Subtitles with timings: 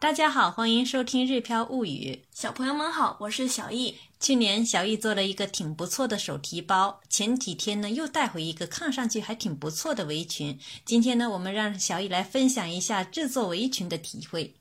[0.00, 1.88] 大家好，欢迎收听《日飘物语》。
[2.34, 3.96] 小朋友们好，我是小易。
[4.18, 10.58] 去年小易做了一个挺不错的手提包，前几天呢又带回一个看上去还挺不错的围裙。
[10.84, 14.56] 今天呢，我们让小易来分享一下制作围裙的体会。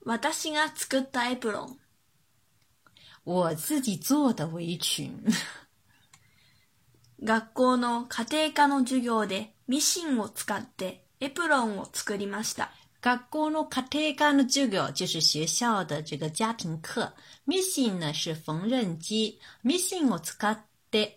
[0.00, 0.18] 我
[3.54, 5.16] 自己做的围裙。
[7.24, 7.38] 学校
[7.76, 12.72] 的家庭科的授業でミシンを使ってエプロンを作りました。
[13.02, 13.18] 学
[15.46, 17.10] 校的家庭课
[17.46, 20.32] ，missing 呢是缝纫机，missing 我织
[20.90, 21.08] 的，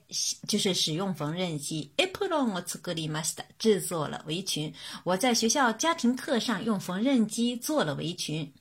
[0.48, 3.44] 就是使用缝纫机 a p r o を作りました。
[3.58, 4.72] 制作了围裙。
[5.04, 8.54] 我在学校家庭课上用缝纫机做了围裙。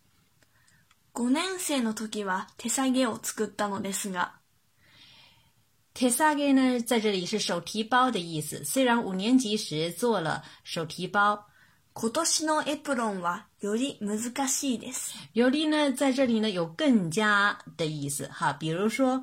[1.16, 3.70] 五年级的时，我手提包
[6.54, 8.64] 呢，在这里是手提包的意思。
[8.64, 11.40] 虽然五年级时做了手提包。
[11.94, 15.14] 今年のエプロンはより難しいです。
[15.34, 19.22] より呢，在这里呢有更加的意思哈，比如说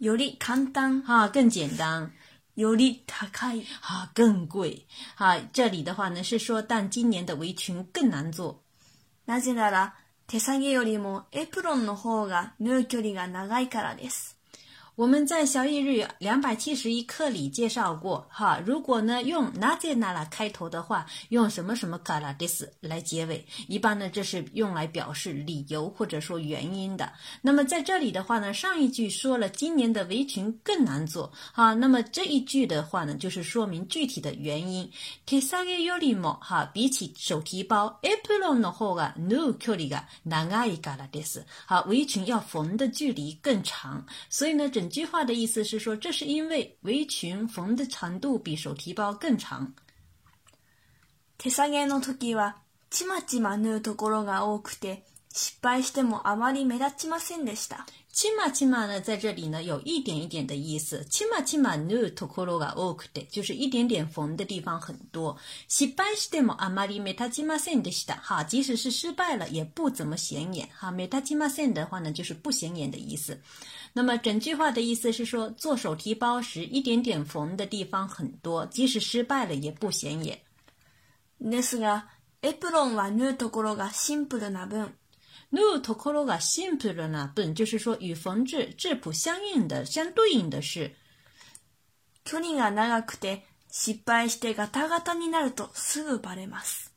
[0.00, 2.10] より簡単哈更简单，
[2.56, 5.38] より高い哈更贵哈。
[5.52, 8.62] 这里的话呢是说，但今年的围裙更难做。
[9.26, 9.92] なぜなら
[10.26, 14.33] 手下げよりもエプロンの方が縫う距離が長いからです。
[14.96, 27.12] 我们在小语日语两百七十一课里介绍过，哈，如果呢用 n a z i n a 开头的话，用什么什么 galades 来结尾，一般呢这是用来表示理由或者说原因的。
[27.42, 34.88] 那么在这里的话呢，上一句说了今年的围裙更难做，哈，那么这一句的话呢就是说明具体的原因。
[35.26, 39.52] k i s a g i y u i m o 哈，比起手提包 epuron no hoga nu
[39.58, 44.83] koriga nagai galades，好，围裙要缝的距离更长，所以呢整。
[44.84, 49.74] 整句话的意思是说，这是因为围裙缝的长度比手提包更长。
[51.38, 51.50] ち
[53.06, 57.86] まちま縫うところが多くて、失敗してもあまり目立ちませんでした。
[58.12, 61.04] ちまちま呢，在这里呢，有一点一点的意思。
[61.10, 65.34] ちまちま縫うところが多くて，就是一点点缝的地方很多。
[65.68, 68.14] 失敗してもあまり目立ちませんでした。
[68.22, 70.68] 好，即使是失败了，也不怎么显眼。
[70.74, 73.40] 哈，目立ちませんでした的话呢，就是不显眼的意思。
[73.96, 80.40] 那么整句话的意思是说，做手提包时一点点缝的地方很多，即使失败了也不显眼。
[81.38, 82.02] 那个
[82.42, 90.92] エプロンはニュートコがシンプルな分、o ュ o ga ロが m ンプルな分就是说与缝制质朴相应的相对应的是。
[92.24, 96.93] 距離が長くて失敗してガタガタになるとすぐバレます。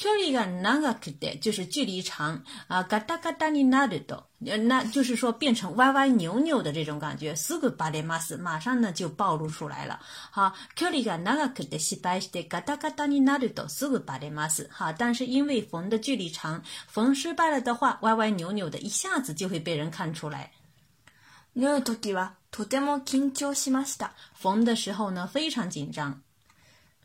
[0.00, 10.00] 距离个哪个可得就是距离长啊，嘎哒嘎哒你拿的到，那就是说变成歪歪扭扭的这种感觉，四个巴的马斯马上呢就暴露出来了。
[10.30, 14.66] 好，距离个哪个可得失败是的，嘎哒嘎哒你拿的到四个巴的马斯。
[14.72, 20.50] 哈，但是因为缝的距离长，缝失败了的话，歪歪扭扭的，一下子就会被人看出来。
[21.52, 24.12] 有的时は啊，とても緊張しました。
[24.32, 26.22] 缝的时候呢，非常紧张。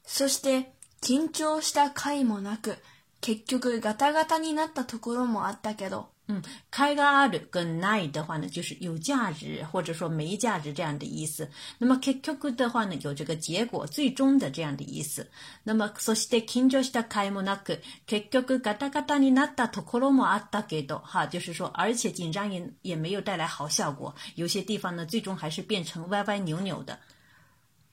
[0.08, 0.75] そして
[1.06, 2.78] 緊張した回もなく、
[3.22, 6.42] 結局ガタガタになったところもあったけど、うん。
[6.72, 11.48] 回がある跟ない的话呢，就是有价值或者说没价值这样的意思。
[11.78, 15.30] 那么結局的话呢，有这个结果、最终的这样的意思。
[15.64, 26.98] 那么そして緊張した回もなく、結局ガタガタになったところもあったけど，哈，就是说，而且紧张也也没有带来好效果，有些地方呢，最终还是变成歪歪扭扭的。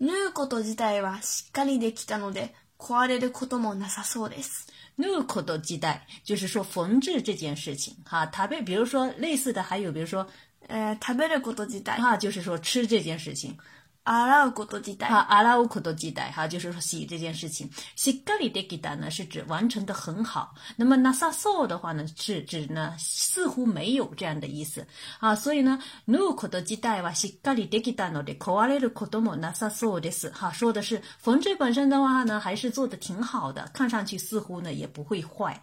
[0.01, 2.55] 縫うこと自体はしっかりできたので。
[2.83, 4.67] 壊れることもなさそうです。
[4.99, 10.27] ぬこどきだ就是说缝制这件事情，哈，他被比如说类似的还有比如说，
[10.67, 13.57] 呃、壊れるこどきだい，就是说吃这件事情。
[14.05, 20.53] 阿拉乌可多期待，哈，阿拉乌可多期待，哈，就是说洗这件事情，しっかりでき呢，是指完成的很好。
[20.75, 24.85] 那么那萨そう的话呢，是指呢似乎没有这样的意思。
[25.21, 30.31] 啊，所以呢，努库可多期待はしっかりできたので、壊れることもなさそうです。
[30.33, 35.63] 哈，说的是缝制本身的话呢，还是做的挺好的，看上去似乎呢也不会坏。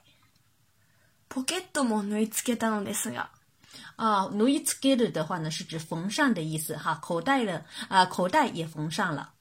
[3.97, 6.95] 啊，縫い付ける的话呢，是指缝上的意思哈。
[6.95, 9.33] 口袋了啊，口袋也缝上了。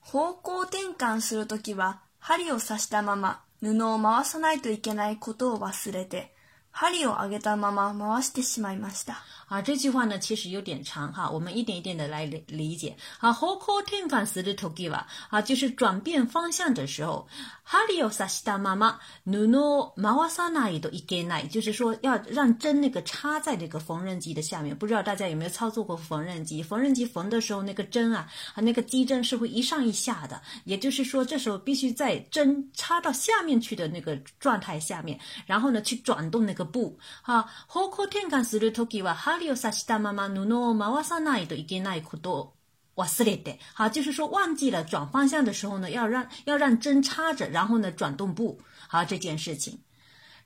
[0.00, 6.33] 方向転換するときは、針を刺したまま布を回さないといけないことを忘れて、
[6.76, 9.18] ハリを上げたまま回してしまいました。
[9.46, 12.96] 啊，这句话呢其实有点长哈，我们一点一点的来理解。
[13.20, 14.90] 啊，ホコテンするとき
[15.30, 17.28] 啊，就是转变方向的时候，
[17.64, 24.74] ハリを差したまま、ノノ回さないでいけない，就是说要让针那个插在这个缝纫机的下面。
[24.76, 26.60] 不知道大家有没有操作过缝纫机？
[26.60, 36.63] 缝纫机缝的时候，那个针啊，啊，那个机针是会一上一下的，也就是说这时候必须在针插到下面去的那个状态下面，然后呢去转动那个。
[36.64, 42.54] 布，啊，方向変換するときは針を刺したまま布を回さないといけないこと
[42.96, 48.58] 忘れて，好，就是说忘记了转方向的时候呢，要让要让针插着，然后呢转动布，
[48.88, 49.78] 好这件事情。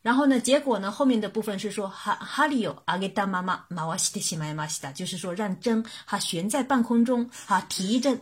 [0.00, 8.16] 然后呢，结果呢后面的部分是说，哈，ハリオあげたまま回してしまいまし的，就是说让针哈悬在半空中，哈提着，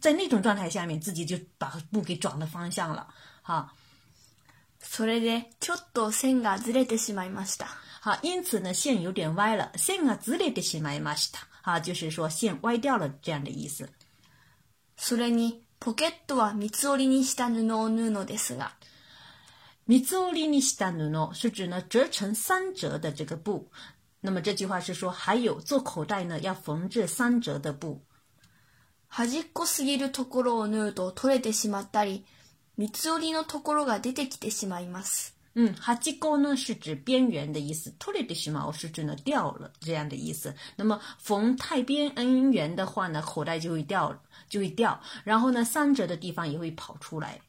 [0.00, 3.06] 在那种状态下面，自己就把布给转了方向了，
[3.42, 3.72] 啊。
[4.80, 7.66] それで、ちょっと線がずれてしまいました。
[8.02, 9.70] 好，因此呢，线有点歪了。
[9.76, 11.38] 線がずれてしまいました。
[11.62, 13.88] 啊，就是说线歪掉了这样的意思。
[14.96, 18.72] それに、ポケットは三つ折りにした布を縫うのですが、
[19.86, 23.70] 三つ折りにした布是指呢折成三折的这个布。
[24.22, 28.02] 那么这句话是说，还有做口袋呢要缝制三折的布。
[29.10, 32.24] 端っこすぎるところを縫うと取れてしまったり。
[32.76, 35.36] 三つ折りのところが出てきてしまいます。
[35.56, 40.54] うん、八沟呢是指边缘的意思，れてしまう是指呢掉了这样的意思。
[40.76, 44.16] 那么逢太边恩缘的话呢，口袋就会掉，
[44.48, 47.40] 就会掉，然后呢三折的地方也会跑出来。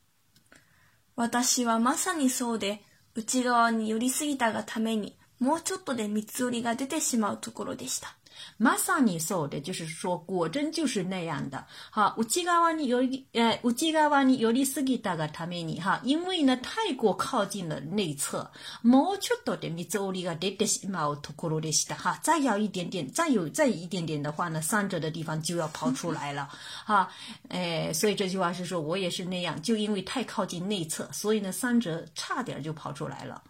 [1.15, 2.81] 私はまさにそうで、
[3.13, 8.15] 内側に寄りすぎたがために、もうちょっとで三つ折りが出てしまうところでした。
[8.57, 11.65] 马上你说的，就是说果真就是那样的。
[11.89, 18.49] 哈，ウキガワニより、呃，ウキガワニより好きだがために、哈，因为呢太过靠近了内侧，
[18.83, 26.47] もうちょっとで、ミズオがデデし、もうトコロデし的，哈，再要一点点，再有再一点点的话呢，三折的地方就要跑出来了，
[26.85, 27.07] 哈，
[27.49, 33.41] 哎，所以这句话是说我也是那样，就因为太靠近内侧，所以呢三折差点就跑出来了。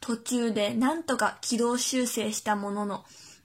[0.00, 3.02] 途中でなんとか軌道修正したものの。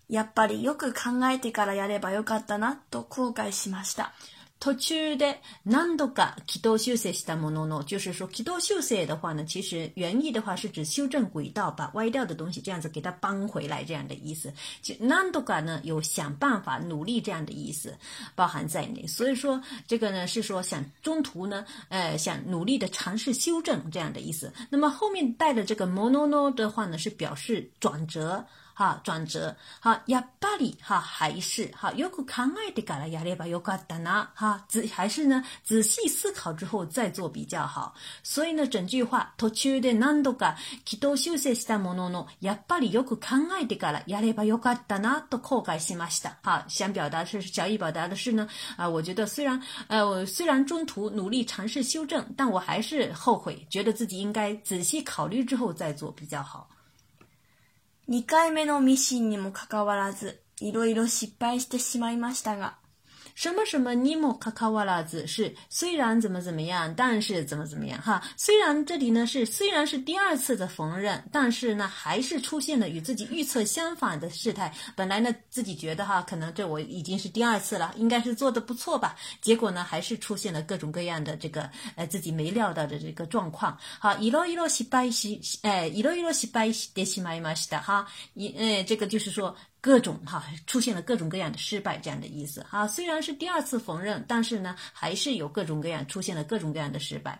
[0.09, 4.13] やっぱりよく考えてからやればよかったなと後悔しました。
[4.59, 14.53] 途中で何度か軌道修正したものの，就是说軌道修正的话呢，其实原意的话是指修正轨道，把歪掉的东西这样子给它搬回来这样的意思。
[14.81, 17.93] 就何度か呢有想办法、努力这样的意思
[18.35, 19.05] 包含在内。
[19.05, 24.53] 所以说这个呢是说想中途呢，呃，想努力的尝试修正这样的意思。
[24.69, 28.45] 那么后面带的这个 m のの的话呢，是表示转折。
[28.73, 37.93] 哈转折，好やっぱり哈还是哈よく考えてからやればよかったな哈，仔还是呢仔细思考之后再做比较好。
[38.23, 40.55] 所以呢整句话途中で何度か
[40.85, 46.31] 既を修正したもののやっぱりよく考えてからやればよかったなと考がしました。
[46.43, 56.69] 好，想表达是想表达的是呢啊，我觉得虽然呃虽然中途努力尝试修正，但我还是后悔，觉得自己应该仔细考虑之后再做比较好。
[58.09, 62.75] 2回目のミシンにもかかわらず、いろいろ失敗してしまいましたが、
[63.35, 68.21] 什么什么尼莫卡卡瓦拉子是虽然怎么怎么样，但是怎么怎么样哈？
[68.37, 74.71] 虽然这里呢是虽然是第二次的缝纫，但是呢还是出现了与自己预测相反的事态。
[74.95, 79.15] 本来呢自己觉得哈，可能这我已经是第二次了，应该是做的不错吧。
[79.41, 83.75] 结果呢还是出现了各种各样的这个呃自己没料到的这个状况。
[83.99, 88.05] 好，伊洛伊洛西巴西哎，伊洛伊洛西巴西德西玛伊玛西的哈，
[88.35, 89.55] 一嗯，这个就是说。
[89.83, 92.87] 各种哈出现了各种各样的失败，这样的意思啊。
[92.87, 97.37] 虽然是第二次缝纫，但是呢，还是有各种各样出现了各种各样的失败。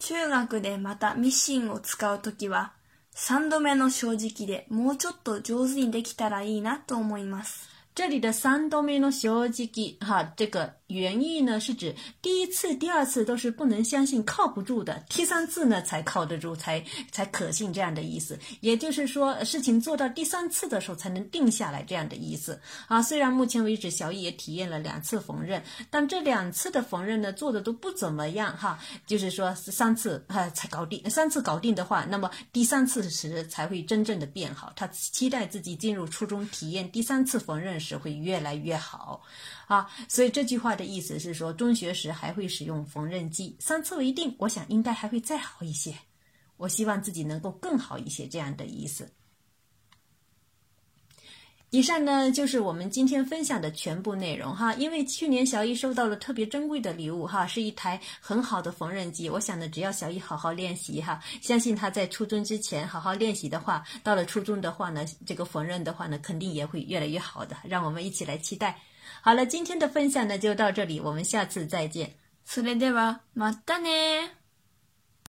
[0.00, 0.16] 中
[0.48, 2.72] 学でまたミシンを使うときは、
[3.12, 7.68] 三度目の正直で、もうちょっと上手にできたらいいなと思います。
[7.94, 10.79] 这里的三度目の正直，哈，这个。
[10.90, 18.38] 原意呢是指第一次、第二次都是不能相信、靠不住的，第三次呢才靠得住、才才可信这样的意思。
[18.60, 22.60] 也就是说，事情做到第三次的时候才能定下来这样的意思。
[22.88, 28.78] 啊，虽然目前为止小也体验了两次缝纫，但这两次的缝纫呢做的都不怎么样哈。
[29.06, 34.72] 就是说，三次啊才搞定，三次搞定的话，那么第三次时才会真正的变好。
[34.76, 39.22] 他期待自己进入初中体验第三次缝纫时会越来越好。
[39.68, 40.76] 啊，所以这句话。
[40.80, 43.54] 的意思是说，中学时还会使用缝纫机。
[43.60, 45.94] 三次为定，我想应该还会再好一些。
[46.56, 49.10] 我希望自己能够更好一些，这样的意思。
[51.68, 54.72] 以上呢，就是我们今天分享的全部内容哈。
[54.74, 59.28] 因为去年小易收到了特别珍贵的礼物哈，是一台很好的缝纫机。
[59.30, 67.56] 我想呢，只要小易好好练习哈，相信他在初中之前好好练习的话，到了初中的话呢，这个缝纫的话呢，肯定也会越来越好的。
[67.64, 68.76] 让我们一起来期待。
[69.22, 72.14] 好了，今天的分享呢就到这里，我们下次再见。
[72.46, 74.39] それではまたね。